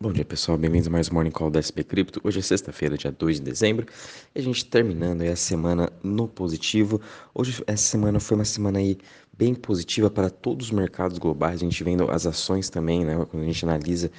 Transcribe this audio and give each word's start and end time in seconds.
Bom 0.00 0.12
dia 0.12 0.24
pessoal, 0.24 0.56
bem-vindos 0.56 0.86
a 0.86 0.90
mais 0.92 1.10
um 1.10 1.14
Morning 1.14 1.32
Call 1.32 1.50
da 1.50 1.58
SP 1.58 1.82
Cripto. 1.82 2.20
Hoje 2.22 2.38
é 2.38 2.42
sexta-feira, 2.42 2.96
dia 2.96 3.10
2 3.10 3.38
de 3.38 3.42
dezembro, 3.42 3.84
e 4.32 4.38
a 4.38 4.40
gente 4.40 4.64
terminando 4.64 5.22
aí 5.22 5.28
a 5.28 5.34
semana 5.34 5.92
no 6.04 6.28
positivo. 6.28 7.00
Hoje, 7.34 7.64
essa 7.66 7.82
semana 7.82 8.20
foi 8.20 8.36
uma 8.36 8.44
semana 8.44 8.78
aí 8.78 8.96
bem 9.38 9.54
positiva 9.54 10.10
para 10.10 10.28
todos 10.28 10.66
os 10.66 10.72
mercados 10.72 11.16
globais. 11.16 11.62
A 11.62 11.64
gente 11.64 11.84
vendo 11.84 12.10
as 12.10 12.26
ações 12.26 12.68
também, 12.68 13.04
né? 13.04 13.24
Quando 13.30 13.44
a 13.44 13.46
gente 13.46 13.64
analisa 13.64 14.10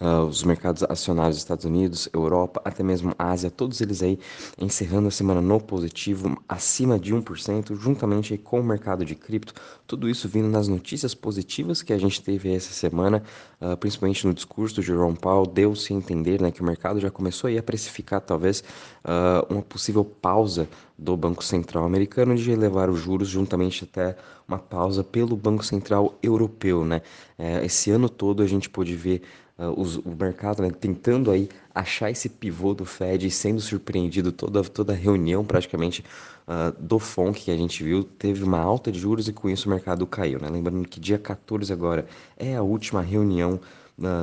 uh, 0.00 0.26
os 0.26 0.42
mercados 0.42 0.82
acionários 0.82 1.36
dos 1.36 1.44
Estados 1.44 1.64
Unidos, 1.64 2.08
Europa, 2.12 2.60
até 2.64 2.82
mesmo 2.82 3.14
Ásia, 3.16 3.52
todos 3.52 3.80
eles 3.80 4.02
aí 4.02 4.18
encerrando 4.58 5.06
a 5.06 5.12
semana 5.12 5.40
no 5.40 5.60
positivo, 5.60 6.36
acima 6.48 6.98
de 6.98 7.14
1%, 7.14 7.76
juntamente 7.76 8.36
com 8.36 8.60
o 8.60 8.64
mercado 8.64 9.04
de 9.04 9.14
cripto. 9.14 9.54
Tudo 9.86 10.08
isso 10.10 10.28
vindo 10.28 10.48
nas 10.48 10.66
notícias 10.66 11.14
positivas 11.14 11.80
que 11.80 11.92
a 11.92 11.98
gente 11.98 12.20
teve 12.20 12.52
essa 12.52 12.72
semana, 12.72 13.22
uh, 13.60 13.76
principalmente 13.76 14.26
no 14.26 14.34
discurso 14.34 14.74
do 14.74 14.82
Jerome 14.82 15.16
Powell, 15.16 15.46
deu-se 15.46 15.92
a 15.92 15.96
entender 15.96 16.40
né, 16.40 16.50
que 16.50 16.60
o 16.60 16.64
mercado 16.64 16.98
já 16.98 17.10
começou 17.10 17.48
a 17.56 17.62
precificar 17.62 18.20
talvez 18.20 18.64
uh, 19.04 19.52
uma 19.52 19.62
possível 19.62 20.04
pausa 20.04 20.68
do 20.96 21.16
Banco 21.16 21.42
Central 21.42 21.84
americano 21.84 22.36
de 22.36 22.50
elevar 22.50 22.88
os 22.88 23.00
juros 23.00 23.28
juntamente 23.28 23.84
até 23.84 24.16
uma 24.46 24.58
pausa 24.58 25.02
pelo 25.02 25.36
Banco 25.36 25.64
Central 25.64 26.16
Europeu, 26.22 26.84
né? 26.84 27.02
É, 27.36 27.64
esse 27.64 27.90
ano 27.90 28.08
todo 28.08 28.42
a 28.42 28.46
gente 28.46 28.70
pôde 28.70 28.94
ver 28.94 29.22
uh, 29.58 29.80
os, 29.80 29.96
o 29.96 30.16
mercado 30.18 30.62
né, 30.62 30.70
tentando 30.70 31.30
aí 31.30 31.48
achar 31.74 32.10
esse 32.10 32.28
pivô 32.28 32.74
do 32.74 32.84
Fed 32.84 33.26
e 33.26 33.30
sendo 33.30 33.60
surpreendido 33.60 34.30
toda 34.30 34.62
toda 34.62 34.92
a 34.92 34.96
reunião 34.96 35.44
praticamente 35.44 36.04
uh, 36.46 36.72
do 36.80 36.98
FONC 36.98 37.40
que 37.44 37.50
a 37.50 37.56
gente 37.56 37.82
viu 37.82 38.04
teve 38.04 38.44
uma 38.44 38.58
alta 38.58 38.92
de 38.92 38.98
juros 38.98 39.26
e 39.26 39.32
com 39.32 39.50
isso 39.50 39.68
o 39.68 39.70
mercado 39.70 40.06
caiu, 40.06 40.38
né? 40.38 40.48
Lembrando 40.48 40.88
que 40.88 41.00
dia 41.00 41.18
14 41.18 41.72
agora 41.72 42.06
é 42.36 42.54
a 42.54 42.62
última 42.62 43.02
reunião 43.02 43.60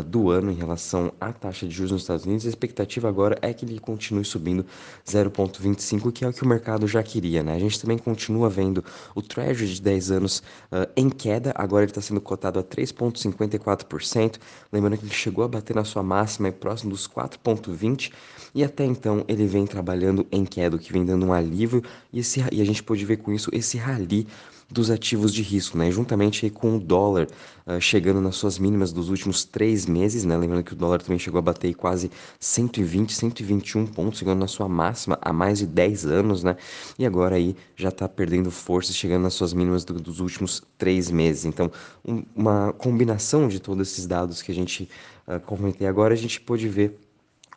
do 0.06 0.30
ano 0.30 0.52
em 0.52 0.56
relação 0.56 1.14
à 1.20 1.32
taxa 1.32 1.66
de 1.66 1.74
juros 1.74 1.92
nos 1.92 2.02
Estados 2.02 2.26
Unidos. 2.26 2.46
A 2.46 2.50
expectativa 2.50 3.08
agora 3.08 3.38
é 3.42 3.54
que 3.54 3.66
ele 3.66 3.80
continue 3.80 4.26
subindo 4.26 4.66
0,25, 5.06 6.12
que 6.12 6.26
é 6.26 6.28
o 6.28 6.34
que 6.34 6.44
o 6.44 6.48
mercado 6.48 6.88
já 6.88 7.02
queria. 7.02 7.42
Né? 7.42 7.56
A 7.56 7.60
gente 7.60 7.80
também 7.80 7.98
continua 7.98 8.50
vendo 8.50 8.84
o 9.16 9.22
Treasury 9.22 9.74
de 9.74 9.82
10 9.82 10.12
anos 10.12 10.40
uh, 10.72 10.92
em 10.96 11.10
queda, 11.10 11.54
agora 11.56 11.84
ele 11.84 11.92
está 11.92 12.02
sendo 12.02 12.20
cotado 12.20 12.60
a 12.60 12.64
3,54%. 12.64 14.38
Lembrando 14.72 14.98
que 14.98 15.06
ele 15.06 15.14
chegou 15.14 15.46
a 15.46 15.48
bater 15.48 15.76
na 15.76 15.86
sua 15.86 16.04
máxima 16.04 16.52
próximo 16.52 16.92
dos 16.92 17.08
4,20%, 17.08 18.12
e 18.54 18.64
até 18.64 18.84
então 18.84 19.24
ele 19.28 19.46
vem 19.46 19.66
trabalhando 19.66 20.28
em 20.32 20.44
queda, 20.44 20.76
o 20.76 20.80
que 20.80 20.92
vem 20.92 21.06
dando 21.06 21.26
um 21.26 21.34
alívio, 21.34 21.82
e, 22.12 22.20
esse, 22.20 22.44
e 22.52 22.62
a 22.62 22.66
gente 22.66 22.84
pode 22.84 23.06
ver 23.06 23.18
com 23.18 23.32
isso 23.32 23.50
esse 23.54 23.78
rally 23.78 24.28
dos 24.72 24.90
ativos 24.90 25.34
de 25.34 25.42
risco, 25.42 25.78
né? 25.78 25.92
Juntamente 25.92 26.50
com 26.50 26.78
o 26.78 26.80
dólar 26.80 27.28
uh, 27.68 27.80
chegando 27.82 28.22
nas 28.22 28.36
suas 28.36 28.58
mínimas 28.58 28.94
dos 28.94 29.10
últimos 29.10 29.44
três 29.44 29.86
meses, 29.86 30.24
né? 30.24 30.38
Lembrando 30.38 30.64
que 30.64 30.74
o 30.74 30.76
dólar 30.76 31.02
também 31.02 31.20
chegou 31.20 31.40
a 31.40 31.42
bater 31.42 31.74
quase 31.74 32.10
120, 32.40 33.14
121 33.14 33.86
pontos, 33.88 34.20
chegando 34.20 34.40
na 34.40 34.48
sua 34.48 34.70
máxima 34.70 35.18
há 35.22 35.34
mais 35.34 35.60
de 35.60 35.68
10 35.68 36.06
anos, 36.06 36.44
né? 36.44 36.56
E 36.98 37.06
agora 37.06 37.36
aí 37.36 37.56
já 37.76 37.90
está 37.90 38.08
perdendo 38.08 38.50
força, 38.50 38.94
chegando 38.94 39.24
nas 39.24 39.34
suas 39.34 39.54
mínimas 39.54 39.84
do, 39.84 39.96
dos 39.96 40.20
últimos 40.20 40.64
três 40.78 41.12
meses. 41.12 41.46
Então, 41.46 41.70
um, 42.06 42.24
uma 42.36 42.74
combinação 42.74 43.48
de 43.48 43.60
todos 43.60 43.90
esses 43.90 44.08
dados 44.08 44.42
que 44.42 44.52
a 44.52 44.56
gente 44.56 44.90
uh, 45.28 45.40
comentei 45.42 45.86
agora, 45.86 46.14
a 46.14 46.18
gente 46.18 46.40
pôde 46.40 46.70
ver 46.70 46.98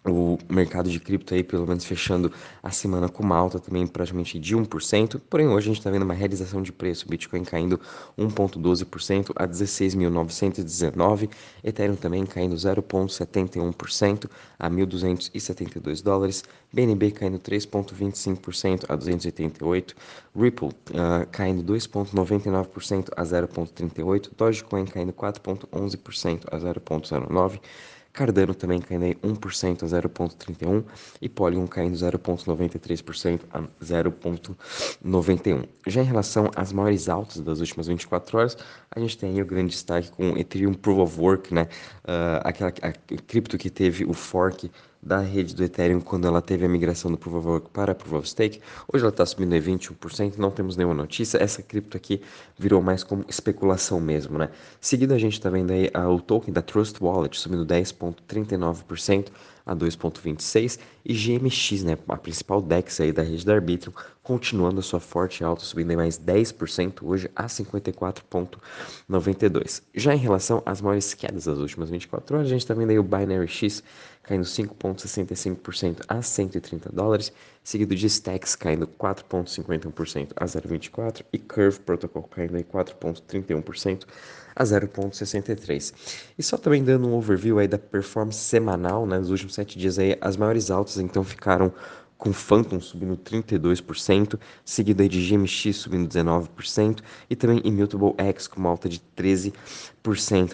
o 0.06 0.36
mercado 0.50 0.90
de 0.90 1.00
cripto 1.00 1.32
aí, 1.32 1.42
pelo 1.42 1.66
menos 1.66 1.84
fechando 1.84 2.30
a 2.62 2.70
semana 2.70 3.08
com 3.08 3.22
uma 3.22 3.36
alta 3.36 3.58
também 3.58 3.86
praticamente 3.86 4.38
de 4.38 4.54
1%, 4.54 5.20
porém 5.30 5.48
hoje 5.48 5.66
a 5.66 5.68
gente 5.68 5.78
está 5.78 5.90
vendo 5.90 6.02
uma 6.02 6.12
realização 6.12 6.60
de 6.60 6.72
preço, 6.72 7.08
Bitcoin 7.08 7.42
caindo 7.42 7.80
1,12% 8.18 9.32
a 9.34 9.48
16.919, 9.48 11.30
Ethereum 11.62 11.96
também 11.96 12.26
caindo 12.26 12.54
0,71% 12.54 14.28
a 14.58 14.68
1.272 14.68 16.02
dólares, 16.02 16.44
BNB 16.70 17.10
caindo 17.12 17.38
3,25% 17.38 18.84
a 18.88 18.96
288, 18.96 19.96
Ripple 20.36 20.68
uh, 20.68 21.26
caindo 21.32 21.72
2,99% 21.72 23.08
a 23.16 23.22
0,38, 23.22 24.30
Dogecoin 24.36 24.84
caindo 24.84 25.12
4,11% 25.14 26.42
a 26.50 26.58
0,09%, 26.58 27.60
Cardano 28.14 28.54
também 28.54 28.80
caindo 28.80 29.04
aí 29.06 29.16
1% 29.16 29.82
a 29.82 29.86
0,31% 29.86 30.84
e 31.20 31.28
Polygon 31.28 31.66
caindo 31.66 31.96
0,93% 31.96 33.40
a 33.52 33.60
0,91%. 33.84 35.68
Já 35.88 36.00
em 36.00 36.04
relação 36.04 36.48
às 36.54 36.72
maiores 36.72 37.08
altas 37.08 37.40
das 37.40 37.58
últimas 37.58 37.88
24 37.88 38.38
horas, 38.38 38.56
a 38.88 39.00
gente 39.00 39.18
tem 39.18 39.30
aí 39.30 39.42
o 39.42 39.46
grande 39.46 39.70
destaque 39.70 40.12
com 40.12 40.38
Ethereum 40.38 40.72
Proof 40.74 41.00
of 41.00 41.20
Work, 41.20 41.52
né? 41.52 41.62
Uh, 42.04 42.38
aquela 42.44 42.72
a, 42.82 42.88
a 42.88 42.92
cripto 43.26 43.58
que 43.58 43.68
teve 43.68 44.04
o 44.04 44.12
fork 44.12 44.70
da 45.04 45.20
rede 45.20 45.54
do 45.54 45.62
Ethereum 45.62 46.00
quando 46.00 46.26
ela 46.26 46.40
teve 46.40 46.64
a 46.64 46.68
migração 46.68 47.10
do 47.10 47.18
Proof 47.18 47.36
of 47.36 47.46
Work 47.46 47.70
para 47.70 47.94
Proof 47.94 48.14
of 48.14 48.28
Stake. 48.28 48.60
Hoje 48.90 49.04
ela 49.04 49.10
está 49.10 49.26
subindo 49.26 49.54
em 49.54 49.60
21%, 49.60 50.38
não 50.38 50.50
temos 50.50 50.76
nenhuma 50.76 50.94
notícia. 50.94 51.36
Essa 51.36 51.62
cripto 51.62 51.96
aqui 51.96 52.22
virou 52.58 52.80
mais 52.80 53.04
como 53.04 53.24
especulação 53.28 54.00
mesmo, 54.00 54.38
né? 54.38 54.48
Seguido 54.80 55.12
a 55.12 55.18
gente 55.18 55.34
está 55.34 55.50
vendo 55.50 55.72
aí 55.72 55.90
o 56.10 56.20
token 56.20 56.54
da 56.54 56.62
Trust 56.62 56.96
Wallet 57.02 57.38
subindo 57.38 57.66
10,39% 57.66 59.28
a 59.66 59.74
2,26 59.74 60.78
e 61.04 61.12
GMX, 61.14 61.82
né, 61.82 61.98
a 62.08 62.16
principal 62.16 62.62
DEX 62.62 63.00
aí 63.00 63.12
da 63.12 63.22
rede 63.22 63.44
da 63.44 63.54
Arbitrum, 63.54 63.92
continuando 64.22 64.80
a 64.80 64.82
sua 64.82 65.00
forte 65.00 65.44
alta, 65.44 65.62
subindo 65.62 65.92
em 65.92 65.96
mais 65.96 66.18
10% 66.18 67.02
hoje 67.02 67.30
a 67.36 67.46
54,92. 67.46 69.82
Já 69.94 70.14
em 70.14 70.18
relação 70.18 70.62
às 70.64 70.80
maiores 70.80 71.12
quedas 71.14 71.44
das 71.44 71.58
últimas 71.58 71.90
24 71.90 72.36
horas, 72.36 72.46
a 72.46 72.50
gente 72.50 72.62
está 72.62 72.72
vendo 72.74 72.98
o 72.98 73.02
Binary 73.02 73.48
X 73.48 73.82
caindo 74.22 74.44
5,65% 74.44 76.04
a 76.08 76.22
130 76.22 76.90
dólares, 76.90 77.30
seguido 77.62 77.94
de 77.94 78.08
Stacks 78.08 78.56
caindo 78.56 78.86
4,51% 78.86 80.32
a 80.36 80.46
0,24 80.46 81.22
e 81.32 81.38
Curve 81.38 81.80
Protocol 81.80 82.22
caindo 82.24 82.56
aí 82.56 82.64
4,31% 82.64 84.06
a 84.56 84.64
0,63. 84.64 85.92
E 86.38 86.42
só 86.42 86.56
também 86.56 86.82
dando 86.82 87.08
um 87.08 87.14
overview 87.14 87.58
aí 87.58 87.68
da 87.68 87.78
performance 87.78 88.38
semanal, 88.38 89.06
né, 89.06 89.18
nos 89.18 89.30
últimos 89.30 89.53
sete 89.54 89.78
dias 89.78 89.98
aí, 89.98 90.16
as 90.20 90.36
maiores 90.36 90.70
altas 90.70 90.98
então 90.98 91.24
ficaram 91.24 91.72
com 92.16 92.32
Phantom 92.32 92.80
subindo 92.80 93.16
32%, 93.16 94.38
seguido 94.64 95.02
aí 95.02 95.08
de 95.08 95.28
GMX 95.28 95.76
subindo 95.76 96.08
19% 96.08 97.00
e 97.28 97.36
também 97.36 97.60
Immutable 97.64 98.14
X 98.16 98.46
com 98.46 98.60
uma 98.60 98.70
alta 98.70 98.88
de 98.88 99.00
13%. 99.16 99.52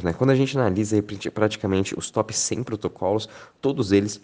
Né? 0.03 0.13
Quando 0.13 0.31
a 0.31 0.35
gente 0.35 0.59
analisa 0.59 0.97
aí 0.97 1.03
praticamente 1.31 1.97
os 1.97 2.11
top 2.11 2.35
100 2.35 2.65
protocolos, 2.65 3.29
todos 3.61 3.93
eles 3.93 4.21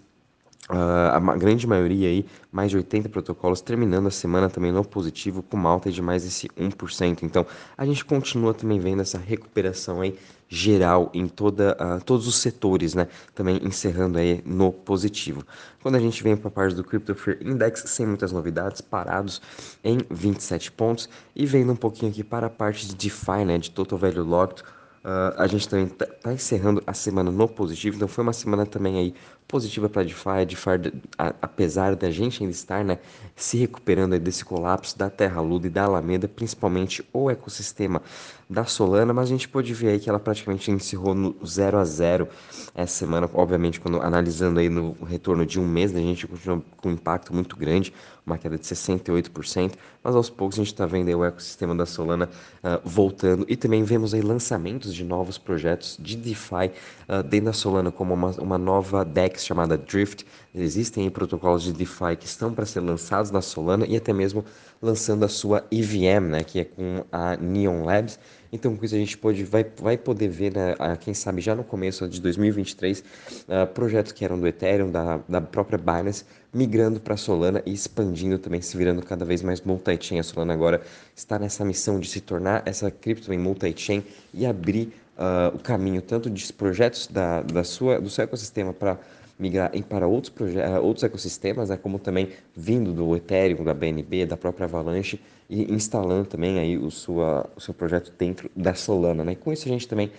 Uh, 0.68 1.14
a 1.14 1.36
grande 1.36 1.64
maioria 1.64 2.08
aí, 2.08 2.26
mais 2.50 2.70
de 2.70 2.76
80 2.76 3.08
protocolos, 3.08 3.60
terminando 3.60 4.08
a 4.08 4.10
semana 4.10 4.50
também 4.50 4.72
no 4.72 4.84
positivo, 4.84 5.40
com 5.40 5.56
uma 5.56 5.70
alta 5.70 5.92
de 5.92 6.02
mais 6.02 6.24
esse 6.26 6.48
1%. 6.48 7.22
Então, 7.22 7.46
a 7.78 7.86
gente 7.86 8.04
continua 8.04 8.52
também 8.52 8.80
vendo 8.80 9.00
essa 9.00 9.16
recuperação 9.16 10.00
aí 10.00 10.18
geral 10.48 11.08
em 11.14 11.28
toda, 11.28 11.76
uh, 11.80 12.04
todos 12.04 12.26
os 12.26 12.36
setores, 12.36 12.94
né? 12.94 13.06
Também 13.32 13.60
encerrando 13.62 14.18
aí 14.18 14.42
no 14.44 14.72
positivo. 14.72 15.44
Quando 15.80 15.94
a 15.94 16.00
gente 16.00 16.20
vem 16.22 16.36
para 16.36 16.48
a 16.48 16.50
parte 16.50 16.74
do 16.74 16.82
Crypto 16.82 17.14
Fear 17.14 17.38
Index, 17.42 17.84
sem 17.86 18.04
muitas 18.04 18.32
novidades, 18.32 18.80
parados 18.80 19.40
em 19.84 19.98
27 20.10 20.72
pontos, 20.72 21.08
e 21.34 21.46
vendo 21.46 21.72
um 21.72 21.76
pouquinho 21.76 22.10
aqui 22.10 22.24
para 22.24 22.48
a 22.48 22.50
parte 22.50 22.88
de 22.88 22.96
DeFi, 22.96 23.44
né? 23.44 23.58
De 23.58 23.70
Total 23.70 23.96
Value 23.96 24.24
Locked, 24.24 24.64
Uh, 25.06 25.30
a 25.40 25.46
gente 25.46 25.68
também 25.68 25.86
está 25.86 26.04
tá 26.04 26.32
encerrando 26.32 26.82
a 26.84 26.92
semana 26.92 27.30
no 27.30 27.46
positivo, 27.46 27.94
então 27.94 28.08
foi 28.08 28.24
uma 28.24 28.32
semana 28.32 28.66
também 28.66 28.98
aí 28.98 29.14
positiva 29.46 29.88
para 29.88 30.02
a 30.02 30.04
DeFi, 30.04 30.46
DeFi 30.48 30.92
apesar 31.40 31.94
da 31.94 32.10
gente 32.10 32.42
ainda 32.42 32.52
estar 32.52 32.84
né, 32.84 32.98
se 33.34 33.56
recuperando 33.56 34.18
desse 34.18 34.44
colapso 34.44 34.98
da 34.98 35.08
Terra 35.08 35.40
Luna 35.40 35.66
e 35.66 35.70
da 35.70 35.84
Alameda, 35.84 36.26
principalmente 36.26 37.06
o 37.12 37.30
ecossistema 37.30 38.02
da 38.48 38.64
Solana, 38.64 39.12
mas 39.12 39.26
a 39.26 39.30
gente 39.30 39.48
pode 39.48 39.72
ver 39.74 39.88
aí 39.90 39.98
que 39.98 40.08
ela 40.08 40.20
praticamente 40.20 40.70
encerrou 40.70 41.14
no 41.14 41.36
0 41.44 41.78
a 41.78 41.84
0 41.84 42.28
essa 42.74 42.94
semana, 42.94 43.28
obviamente 43.34 43.80
quando 43.80 44.00
analisando 44.00 44.60
aí 44.60 44.68
no 44.68 44.92
retorno 45.04 45.44
de 45.44 45.58
um 45.58 45.66
mês, 45.66 45.92
né, 45.92 46.00
a 46.00 46.04
gente 46.04 46.26
continua 46.26 46.62
com 46.76 46.88
um 46.88 46.92
impacto 46.92 47.34
muito 47.34 47.56
grande, 47.56 47.92
uma 48.24 48.38
queda 48.38 48.58
de 48.58 48.64
68%, 48.64 49.72
mas 50.02 50.14
aos 50.14 50.28
poucos 50.28 50.56
a 50.56 50.62
gente 50.62 50.72
está 50.72 50.86
vendo 50.86 51.08
aí 51.08 51.14
o 51.14 51.24
ecossistema 51.24 51.74
da 51.74 51.86
Solana 51.86 52.28
uh, 52.58 52.88
voltando. 52.88 53.46
E 53.48 53.56
também 53.56 53.84
vemos 53.84 54.14
aí 54.14 54.20
lançamentos 54.20 54.92
de 54.92 55.04
novos 55.04 55.38
projetos 55.38 55.96
de 56.00 56.16
DeFi 56.16 56.72
uh, 57.08 57.22
dentro 57.22 57.46
da 57.46 57.52
Solana, 57.52 57.92
como 57.92 58.14
uma, 58.14 58.30
uma 58.32 58.58
nova 58.58 59.04
DEX 59.04 59.35
chamada 59.44 59.76
Drift. 59.76 60.26
Existem 60.54 61.08
protocolos 61.10 61.62
de 61.62 61.72
DeFi 61.72 62.16
que 62.18 62.26
estão 62.26 62.52
para 62.52 62.64
ser 62.64 62.80
lançados 62.80 63.30
na 63.30 63.40
Solana 63.40 63.86
e 63.86 63.96
até 63.96 64.12
mesmo 64.12 64.44
lançando 64.80 65.24
a 65.24 65.28
sua 65.28 65.64
EVM, 65.70 66.28
né, 66.30 66.44
que 66.44 66.60
é 66.60 66.64
com 66.64 67.04
a 67.10 67.36
Neon 67.36 67.84
Labs. 67.84 68.18
Então, 68.52 68.76
com 68.76 68.84
isso 68.84 68.94
a 68.94 68.98
gente 68.98 69.18
pode, 69.18 69.44
vai, 69.44 69.66
vai 69.80 69.98
poder 69.98 70.28
ver, 70.28 70.52
né, 70.54 70.74
quem 71.00 71.12
sabe 71.12 71.40
já 71.40 71.54
no 71.54 71.64
começo 71.64 72.08
de 72.08 72.20
2023, 72.20 73.00
uh, 73.00 73.66
projetos 73.74 74.12
que 74.12 74.24
eram 74.24 74.38
do 74.38 74.46
Ethereum, 74.46 74.90
da, 74.90 75.20
da 75.28 75.40
própria 75.40 75.78
Binance, 75.78 76.24
migrando 76.54 77.00
para 77.00 77.16
Solana 77.16 77.62
e 77.66 77.72
expandindo 77.72 78.38
também, 78.38 78.62
se 78.62 78.76
virando 78.76 79.02
cada 79.02 79.24
vez 79.24 79.42
mais 79.42 79.60
multi-chain. 79.60 80.20
A 80.20 80.22
Solana 80.22 80.54
agora 80.54 80.80
está 81.14 81.38
nessa 81.38 81.64
missão 81.64 81.98
de 81.98 82.08
se 82.08 82.20
tornar 82.20 82.62
essa 82.64 82.90
cripto 82.90 83.32
em 83.32 83.38
multi-chain 83.38 84.02
e 84.32 84.46
abrir 84.46 84.92
uh, 85.16 85.54
o 85.54 85.58
caminho 85.58 86.00
tanto 86.00 86.30
de 86.30 86.52
projetos 86.52 87.08
da, 87.08 87.42
da 87.42 87.64
sua, 87.64 88.00
do 88.00 88.08
seu 88.08 88.24
ecossistema 88.24 88.72
para 88.72 88.98
migrar 89.38 89.70
em, 89.74 89.82
para 89.82 90.06
outros, 90.06 90.32
uh, 90.38 90.82
outros 90.82 91.04
ecossistemas, 91.04 91.68
né, 91.68 91.76
como 91.76 91.98
também 91.98 92.30
vindo 92.54 92.92
do 92.92 93.16
Ethereum, 93.16 93.64
da 93.64 93.74
BNB, 93.74 94.26
da 94.26 94.36
própria 94.36 94.64
Avalanche 94.64 95.20
e 95.48 95.72
instalando 95.72 96.26
também 96.26 96.58
aí 96.58 96.76
o, 96.76 96.90
sua, 96.90 97.48
o 97.54 97.60
seu 97.60 97.72
projeto 97.72 98.12
dentro 98.18 98.50
da 98.56 98.74
Solana. 98.74 99.24
Né? 99.24 99.32
E 99.32 99.36
com 99.36 99.52
isso 99.52 99.66
a 99.66 99.70
gente 99.70 99.86
também 99.86 100.10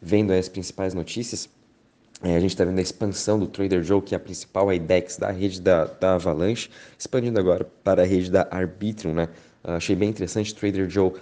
vendo 0.00 0.32
as 0.32 0.48
principais 0.48 0.94
notícias, 0.94 1.48
é, 2.22 2.34
a 2.34 2.40
gente 2.40 2.50
está 2.50 2.64
vendo 2.64 2.78
a 2.78 2.82
expansão 2.82 3.38
do 3.38 3.46
Trader 3.46 3.82
Joe, 3.82 4.00
que 4.00 4.14
é 4.14 4.16
a 4.16 4.20
principal 4.20 4.72
IDEX 4.72 5.18
da 5.18 5.30
rede 5.30 5.60
da, 5.60 5.84
da 5.84 6.14
Avalanche, 6.14 6.70
expandindo 6.98 7.38
agora 7.38 7.66
para 7.84 8.02
a 8.02 8.06
rede 8.06 8.30
da 8.30 8.48
Arbitrum, 8.50 9.12
né? 9.12 9.28
Achei 9.62 9.96
bem 9.96 10.08
interessante, 10.08 10.54
Trader 10.54 10.88
Joe 10.88 11.12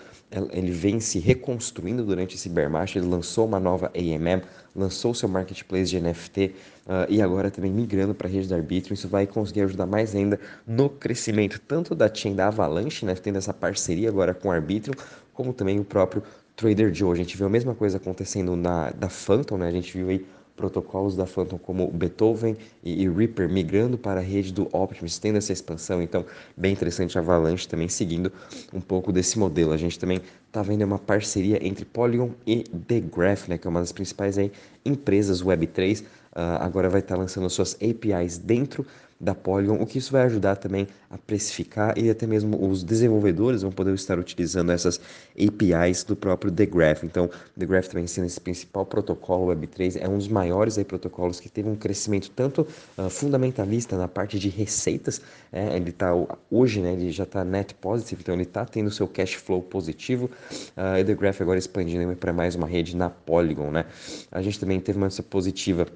ele 0.53 0.71
vem 0.71 0.99
se 0.99 1.19
reconstruindo 1.19 2.05
durante 2.05 2.35
esse 2.35 2.49
bear 2.49 2.69
market, 2.71 2.97
ele 2.97 3.06
lançou 3.06 3.47
uma 3.47 3.61
nova 3.61 3.93
AMM, 3.94 4.43
lançou 4.75 5.15
seu 5.15 5.29
marketplace 5.29 5.91
de 5.91 6.00
NFT 6.00 6.47
uh, 6.47 6.53
ah, 6.88 7.06
e 7.09 7.23
agora 7.23 7.50
também 7.50 7.71
migrando 7.71 8.15
para 8.15 8.26
a 8.26 8.31
rede 8.31 8.49
da 8.49 8.56
Arbitrum, 8.56 8.94
isso 8.94 9.09
vai 9.09 9.26
conseguir 9.26 9.62
ajudar 9.62 9.87
mais 9.87 10.15
ainda 10.15 10.41
no 10.67 10.91
crescimento 10.91 11.61
tanto 11.61 11.94
da 11.94 12.12
chain 12.12 12.35
da 12.35 12.49
Avalanche, 12.49 13.06
né, 13.06 13.15
tendo 13.15 13.38
essa 13.38 13.55
parceria 13.55 14.09
agora 14.09 14.35
com 14.35 14.50
a 14.50 14.55
Arbitrum, 14.56 14.94
como 15.32 15.53
também 15.53 15.79
o 15.79 15.85
próprio 15.85 16.23
Trader 16.56 16.93
Joe. 16.93 17.12
A 17.12 17.17
gente 17.17 17.37
viu 17.37 17.47
a 17.47 17.50
mesma 17.50 17.75
coisa 17.75 17.97
acontecendo 17.97 18.56
na 18.56 18.91
da 18.91 19.09
Phantom, 19.09 19.59
né? 19.59 19.69
A 19.69 19.73
gente 19.73 19.97
viu 19.97 20.09
aí 20.09 20.25
protocolos 20.56 21.17
da 21.17 21.27
Phantom 21.27 21.59
como 21.59 21.91
Beethoven 21.91 22.56
e, 22.83 23.09
Reaper 23.09 23.49
migrando 23.49 23.99
para 23.99 24.21
a 24.21 24.23
rede 24.23 24.53
do 24.53 24.69
Optimus, 24.73 25.19
tendo 25.19 25.39
essa 25.39 25.53
expansão. 25.53 26.01
Então, 26.01 26.25
bem 26.56 26.73
interessante 26.73 27.19
a 27.19 27.21
Avalanche 27.21 27.67
também 27.67 27.89
seguindo 27.89 28.33
um 28.73 28.81
pouco 28.81 29.12
desse 29.12 29.39
modelo. 29.39 29.73
A 29.73 29.77
gente 29.77 29.99
também 29.99 30.21
está 30.47 30.62
vendo 30.62 30.83
uma 30.83 30.99
parceria 30.99 31.59
entre 31.67 31.85
Polygon 31.85 32.31
e 32.47 32.62
The 32.62 33.01
Graph, 33.01 33.49
né, 33.49 33.59
que 33.59 33.67
é 33.67 33.71
uma 33.71 33.81
das 33.81 33.93
principais 33.93 34.39
aí, 34.39 34.53
empresas 34.85 35.43
Web3. 35.43 36.05
Ah, 36.35 36.65
agora 36.65 36.89
vai 36.91 37.01
estar 37.01 37.17
lançando 37.17 37.49
suas 37.49 37.75
APIs 37.75 38.39
dentro 38.39 38.85
da 39.21 39.35
Polygon, 39.35 39.77
o 39.81 39.87
que 39.87 39.99
isso 39.99 40.13
vai 40.13 40.23
ajudar 40.23 40.57
também 40.57 40.89
a 41.09 41.17
precificar 41.17 41.97
e 41.97 42.11
até 42.11 42.27
mesmo 42.27 42.69
os 42.69 42.83
desenvolvedores 42.83 43.63
vão 43.63 43.71
poder 43.71 43.95
estar 43.95 44.19
utilizando 44.19 44.73
essas 44.73 45.01
APIs 45.33 46.03
do 46.03 46.17
próprio 46.17 46.51
The 46.51 46.67
Graph. 46.67 47.05
Então, 47.05 47.31
The 47.59 47.65
Graph 47.65 47.87
também 47.87 48.07
sendo 48.07 48.27
esse 48.27 48.41
principal 48.41 48.85
protocolo 48.85 49.55
Web3, 49.55 49.99
é 50.01 50.09
um 50.09 50.19
dos 50.19 50.29
maiores 50.29 50.77
aí, 50.77 50.85
protocolos 50.85 51.39
que 51.39 51.49
teve 51.49 51.69
um 51.69 51.77
crescimento 51.77 52.31
tanto 52.31 52.67
uh, 52.99 53.09
fundamentalista 53.09 53.97
na 53.97 54.09
parte 54.09 54.39
de 54.39 54.49
receitas, 54.49 55.21
é, 55.53 55.77
ele 55.77 55.91
está 55.91 56.11
hoje, 56.51 56.81
né, 56.81 56.93
ele 56.93 57.13
já 57.13 57.25
está 57.25 57.45
net 57.45 57.75
positive, 57.75 58.21
então 58.21 58.35
ele 58.35 58.43
está 58.43 58.65
tendo 58.65 58.91
seu 58.91 59.07
cash 59.07 59.35
flow 59.35 59.63
positivo, 59.63 60.29
uh, 60.77 60.99
e 60.99 61.05
The 61.05 61.15
Graph 61.15 61.41
agora 61.41 61.59
expandindo 61.59 62.15
para 62.17 62.33
mais 62.33 62.57
uma 62.57 62.67
rede 62.67 62.97
na 62.97 63.09
Polygon, 63.09 63.71
né. 63.71 63.87
A 64.31 64.43
gente 64.43 64.59
também 64.59 64.81
teve 64.81 64.99
uma 64.99 65.09
positiva 65.31 65.87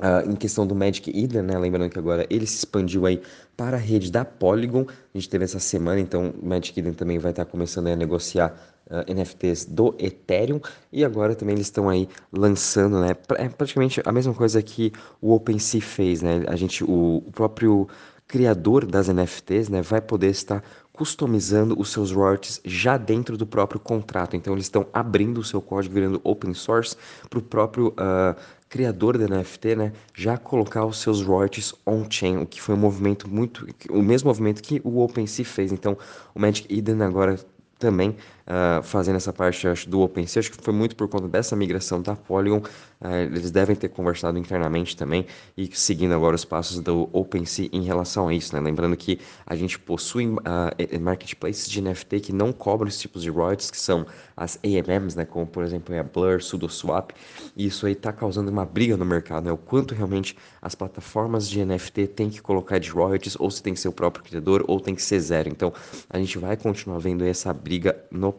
Uh, 0.00 0.30
em 0.30 0.36
questão 0.36 0.64
do 0.64 0.76
Magic 0.76 1.10
Eden, 1.10 1.42
né? 1.42 1.58
Lembrando 1.58 1.90
que 1.90 1.98
agora 1.98 2.24
ele 2.30 2.46
se 2.46 2.58
expandiu 2.58 3.04
aí 3.04 3.20
para 3.56 3.76
a 3.76 3.80
rede 3.80 4.12
da 4.12 4.24
Polygon. 4.24 4.86
A 4.88 5.18
gente 5.18 5.28
teve 5.28 5.44
essa 5.44 5.58
semana, 5.58 5.98
então 5.98 6.32
o 6.40 6.46
Magic 6.46 6.78
Eden 6.78 6.92
também 6.92 7.18
vai 7.18 7.32
estar 7.32 7.44
começando 7.44 7.88
a 7.88 7.96
negociar 7.96 8.54
uh, 8.88 8.98
ah, 8.98 9.12
NFTs 9.12 9.64
do 9.64 9.96
Ethereum. 9.98 10.60
E 10.92 11.04
agora 11.04 11.34
também 11.34 11.56
eles 11.56 11.66
estão 11.66 11.88
aí 11.88 12.08
lançando, 12.32 13.00
né? 13.00 13.16
É 13.38 13.48
praticamente 13.48 14.00
a 14.04 14.12
mesma 14.12 14.32
coisa 14.34 14.62
que 14.62 14.92
o 15.20 15.34
OpenSea 15.34 15.82
fez, 15.82 16.22
né? 16.22 16.44
A 16.46 16.54
gente, 16.54 16.84
o, 16.84 17.16
o 17.26 17.32
próprio 17.32 17.88
criador 18.28 18.84
das 18.84 19.08
NFTs, 19.08 19.70
né, 19.70 19.80
vai 19.80 20.02
poder 20.02 20.28
estar 20.28 20.62
customizando 20.92 21.80
os 21.80 21.90
seus 21.90 22.12
royalties 22.12 22.60
já 22.64 22.98
dentro 22.98 23.38
do 23.38 23.46
próprio 23.46 23.80
contrato. 23.80 24.36
Então 24.36 24.52
eles 24.52 24.66
estão 24.66 24.86
abrindo 24.92 25.38
o 25.38 25.44
seu 25.44 25.62
código, 25.62 25.94
virando 25.94 26.20
open 26.22 26.52
source 26.52 26.94
para 27.30 27.38
o 27.38 27.42
próprio 27.42 27.88
uh, 27.88 28.36
criador 28.68 29.16
da 29.16 29.26
NFT, 29.26 29.76
né, 29.76 29.92
já 30.14 30.36
colocar 30.36 30.84
os 30.84 31.00
seus 31.00 31.22
royalties 31.22 31.74
on-chain, 31.86 32.38
o 32.38 32.46
que 32.46 32.60
foi 32.60 32.74
um 32.74 32.78
movimento 32.78 33.28
muito, 33.28 33.66
o 33.90 34.02
mesmo 34.02 34.28
movimento 34.28 34.62
que 34.62 34.80
o 34.84 35.00
OpenSea 35.00 35.44
fez. 35.44 35.72
Então, 35.72 35.96
o 36.34 36.40
Magic 36.40 36.72
Eden 36.72 37.02
agora 37.02 37.38
também 37.78 38.16
uh, 38.48 38.82
fazendo 38.82 39.16
essa 39.16 39.32
parte 39.32 39.68
acho, 39.68 39.88
do 39.88 40.00
OpenSea. 40.00 40.40
Acho 40.40 40.50
que 40.50 40.62
foi 40.62 40.72
muito 40.72 40.96
por 40.96 41.08
conta 41.08 41.28
dessa 41.28 41.54
migração 41.54 42.00
da 42.00 42.16
Polygon. 42.16 42.62
Uh, 43.00 43.08
eles 43.26 43.50
devem 43.50 43.76
ter 43.76 43.88
conversado 43.88 44.38
internamente 44.38 44.96
também 44.96 45.26
e 45.56 45.70
seguindo 45.72 46.14
agora 46.14 46.34
os 46.34 46.44
passos 46.44 46.80
do 46.80 47.08
OpenSea 47.12 47.68
em 47.72 47.82
relação 47.82 48.28
a 48.28 48.34
isso. 48.34 48.54
Né? 48.54 48.60
Lembrando 48.60 48.96
que 48.96 49.20
a 49.46 49.54
gente 49.54 49.78
possui 49.78 50.26
uh, 50.26 51.00
marketplaces 51.00 51.68
de 51.68 51.80
NFT 51.80 52.20
que 52.20 52.32
não 52.32 52.52
cobram 52.52 52.88
esses 52.88 53.00
tipos 53.00 53.22
de 53.22 53.30
royalties, 53.30 53.70
que 53.70 53.78
são 53.78 54.06
as 54.36 54.58
AMMs, 54.64 55.14
né? 55.14 55.24
como 55.24 55.46
por 55.46 55.62
exemplo 55.62 55.98
a 55.98 56.02
Blur, 56.02 56.42
SudoSwap. 56.42 57.12
E 57.56 57.66
isso 57.66 57.86
aí 57.86 57.92
está 57.92 58.12
causando 58.12 58.50
uma 58.50 58.64
briga 58.64 58.96
no 58.96 59.04
mercado. 59.04 59.44
Né? 59.44 59.52
O 59.52 59.58
quanto 59.58 59.94
realmente 59.94 60.36
as 60.62 60.74
plataformas 60.74 61.48
de 61.48 61.64
NFT 61.64 62.08
têm 62.08 62.30
que 62.30 62.40
colocar 62.40 62.78
de 62.78 62.90
royalties, 62.90 63.36
ou 63.38 63.50
se 63.50 63.62
tem 63.62 63.74
que 63.74 63.80
ser 63.80 63.88
o 63.88 63.92
próprio 63.92 64.24
criador, 64.24 64.64
ou 64.66 64.80
tem 64.80 64.94
que 64.94 65.02
ser 65.02 65.20
zero. 65.20 65.48
Então 65.48 65.72
a 66.08 66.18
gente 66.18 66.38
vai 66.38 66.56
continuar 66.56 66.98
vendo 66.98 67.24
essa 67.24 67.52
briga 67.52 67.96
no 68.10 68.32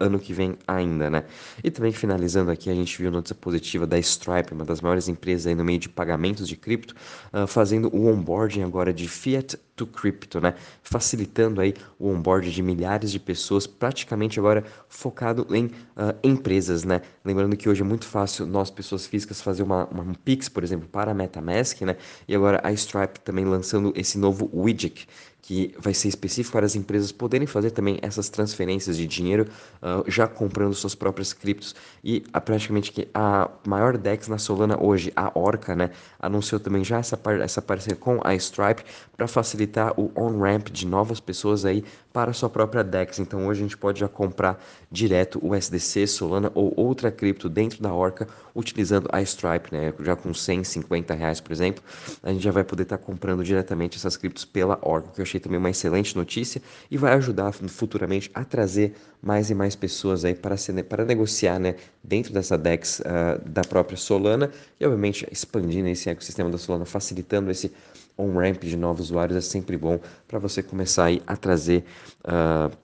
ano 0.00 0.18
que 0.18 0.32
vem 0.32 0.56
ainda, 0.66 1.08
né? 1.10 1.24
E 1.62 1.70
também 1.70 1.92
finalizando 1.92 2.50
aqui, 2.50 2.70
a 2.70 2.74
gente 2.74 2.96
viu 3.00 3.10
notícia 3.10 3.34
positiva 3.34 3.86
da 3.86 3.98
Stripe, 3.98 4.52
uma 4.52 4.64
das 4.64 4.80
maiores 4.80 5.08
empresas 5.08 5.46
aí 5.46 5.54
no 5.54 5.64
meio 5.64 5.78
de 5.78 5.88
pagamentos 5.88 6.46
de 6.46 6.56
cripto, 6.56 6.94
uh, 7.32 7.46
fazendo 7.46 7.88
o 7.94 8.06
onboarding 8.06 8.62
agora 8.62 8.92
de 8.92 9.08
fiat 9.08 9.58
to 9.76 9.86
crypto, 9.86 10.40
né? 10.40 10.54
Facilitando 10.82 11.60
aí 11.60 11.72
o 11.98 12.08
onboarding 12.08 12.50
de 12.50 12.62
milhares 12.62 13.12
de 13.12 13.20
pessoas, 13.20 13.66
praticamente 13.66 14.38
agora 14.38 14.64
focado 14.88 15.46
em 15.54 15.66
uh, 15.66 16.14
empresas, 16.22 16.84
né? 16.84 17.00
Lembrando 17.24 17.56
que 17.56 17.68
hoje 17.68 17.82
é 17.82 17.84
muito 17.84 18.06
fácil 18.06 18.46
nós, 18.46 18.70
pessoas 18.70 19.06
físicas, 19.06 19.40
fazer 19.40 19.62
uma, 19.62 19.86
uma, 19.86 20.02
um 20.02 20.14
Pix, 20.14 20.48
por 20.48 20.64
exemplo, 20.64 20.88
para 20.88 21.12
a 21.12 21.14
MetaMask, 21.14 21.80
né? 21.82 21.96
E 22.26 22.34
agora 22.34 22.60
a 22.64 22.72
Stripe 22.72 23.20
também 23.20 23.44
lançando 23.44 23.92
esse 23.96 24.18
novo 24.18 24.50
widget, 24.52 25.08
que 25.48 25.74
vai 25.78 25.94
ser 25.94 26.08
específico 26.08 26.52
para 26.52 26.66
as 26.66 26.76
empresas 26.76 27.10
poderem 27.10 27.46
fazer 27.46 27.70
também 27.70 27.98
essas 28.02 28.28
transferências 28.28 28.98
de 28.98 29.06
dinheiro 29.06 29.48
uh, 29.80 30.04
já 30.06 30.28
comprando 30.28 30.74
suas 30.74 30.94
próprias 30.94 31.32
criptos. 31.32 31.74
E 32.04 32.22
a, 32.34 32.38
praticamente 32.38 32.92
que 32.92 33.08
a 33.14 33.50
maior 33.66 33.96
DEX 33.96 34.28
na 34.28 34.36
Solana 34.36 34.76
hoje, 34.78 35.10
a 35.16 35.32
Orca, 35.34 35.74
né, 35.74 35.90
anunciou 36.20 36.60
também 36.60 36.84
já 36.84 36.98
essa, 36.98 37.16
par 37.16 37.40
essa 37.40 37.62
parceria 37.62 37.96
com 37.96 38.20
a 38.22 38.34
Stripe 38.34 38.84
para 39.16 39.26
facilitar 39.26 39.98
o 39.98 40.12
on-ramp 40.14 40.68
de 40.68 40.86
novas 40.86 41.18
pessoas 41.18 41.64
aí 41.64 41.82
para 42.18 42.32
sua 42.32 42.50
própria 42.50 42.82
DEX. 42.82 43.20
Então 43.20 43.46
hoje 43.46 43.60
a 43.60 43.62
gente 43.62 43.76
pode 43.76 44.00
já 44.00 44.08
comprar 44.08 44.60
direto 44.90 45.38
o 45.40 45.54
SDC, 45.54 46.04
Solana 46.08 46.50
ou 46.52 46.74
outra 46.76 47.12
cripto 47.12 47.48
dentro 47.48 47.80
da 47.80 47.94
Orca 47.94 48.26
utilizando 48.56 49.08
a 49.12 49.22
Stripe, 49.22 49.72
né? 49.72 49.94
Já 50.00 50.16
com 50.16 50.34
150 50.34 51.14
reais, 51.14 51.40
por 51.40 51.52
exemplo, 51.52 51.80
a 52.20 52.32
gente 52.32 52.42
já 52.42 52.50
vai 52.50 52.64
poder 52.64 52.82
estar 52.82 52.98
tá 52.98 53.04
comprando 53.04 53.44
diretamente 53.44 53.96
essas 53.96 54.16
criptos 54.16 54.44
pela 54.44 54.76
Orca, 54.82 55.10
que 55.14 55.20
eu 55.20 55.22
achei 55.22 55.38
também 55.38 55.60
uma 55.60 55.70
excelente 55.70 56.16
notícia 56.16 56.60
e 56.90 56.98
vai 56.98 57.12
ajudar 57.12 57.52
futuramente 57.52 58.32
a 58.34 58.44
trazer 58.44 58.96
mais 59.22 59.48
e 59.48 59.54
mais 59.54 59.76
pessoas 59.76 60.24
aí 60.24 60.34
para, 60.34 60.56
ser, 60.56 60.82
para 60.82 61.04
negociar, 61.04 61.60
né? 61.60 61.76
Dentro 62.02 62.32
dessa 62.32 62.58
DEX 62.58 62.98
uh, 62.98 63.48
da 63.48 63.62
própria 63.62 63.96
Solana 63.96 64.50
e 64.80 64.84
obviamente 64.84 65.24
expandindo 65.30 65.86
esse 65.86 66.10
ecossistema 66.10 66.50
da 66.50 66.58
Solana, 66.58 66.84
facilitando 66.84 67.48
esse 67.48 67.72
on-ramp 68.18 68.64
de 68.64 68.76
novos 68.76 69.06
usuários 69.06 69.38
é 69.38 69.40
sempre 69.40 69.76
bom 69.76 70.00
para 70.26 70.40
você 70.40 70.60
começar 70.62 71.04
aí 71.04 71.22
a 71.24 71.36
trazer 71.36 71.84
uh, 72.24 72.76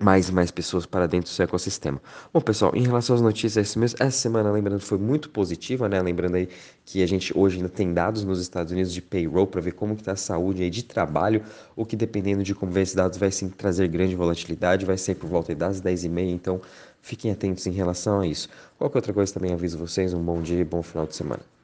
mais 0.00 0.30
e 0.30 0.32
mais 0.32 0.50
pessoas 0.50 0.86
para 0.86 1.06
dentro 1.06 1.30
do 1.30 1.34
seu 1.34 1.44
ecossistema. 1.44 2.00
Bom, 2.32 2.40
pessoal, 2.40 2.72
em 2.74 2.82
relação 2.82 3.14
às 3.14 3.20
notícias, 3.20 3.76
essa 3.76 4.10
semana, 4.10 4.50
lembrando, 4.50 4.80
foi 4.80 4.96
muito 4.96 5.28
positiva, 5.28 5.90
né? 5.90 6.00
Lembrando 6.00 6.36
aí 6.36 6.48
que 6.86 7.02
a 7.02 7.06
gente 7.06 7.36
hoje 7.36 7.56
ainda 7.56 7.68
tem 7.68 7.92
dados 7.92 8.24
nos 8.24 8.40
Estados 8.40 8.72
Unidos 8.72 8.94
de 8.94 9.02
payroll 9.02 9.46
para 9.46 9.60
ver 9.60 9.72
como 9.72 9.92
está 9.92 10.12
a 10.12 10.16
saúde 10.16 10.62
aí 10.62 10.70
de 10.70 10.82
trabalho, 10.82 11.44
o 11.76 11.84
que 11.84 11.96
dependendo 11.96 12.42
de 12.42 12.54
como 12.54 12.72
ver 12.72 12.80
esses 12.82 12.94
dados 12.94 13.18
vai 13.18 13.30
sim 13.30 13.50
trazer 13.50 13.88
grande 13.88 14.16
volatilidade, 14.16 14.86
vai 14.86 14.96
ser 14.96 15.16
por 15.16 15.28
volta 15.28 15.54
das 15.54 15.82
10h30, 15.82 16.30
então 16.30 16.62
fiquem 17.02 17.30
atentos 17.30 17.66
em 17.66 17.72
relação 17.72 18.20
a 18.20 18.26
isso. 18.26 18.48
Qualquer 18.78 18.98
outra 18.98 19.12
coisa 19.12 19.34
também 19.34 19.52
aviso 19.52 19.76
vocês, 19.76 20.14
um 20.14 20.22
bom 20.22 20.40
dia 20.40 20.60
e 20.60 20.64
bom 20.64 20.82
final 20.82 21.06
de 21.06 21.14
semana. 21.14 21.59